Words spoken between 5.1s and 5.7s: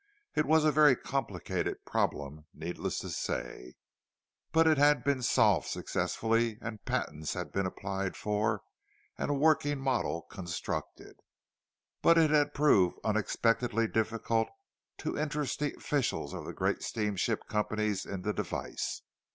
solved